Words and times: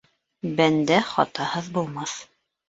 Бәндә 0.59 0.97
хатаһыҙ 1.09 1.69
булмаҫ. 1.77 2.17